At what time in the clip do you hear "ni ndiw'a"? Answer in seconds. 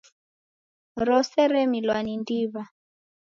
2.05-2.63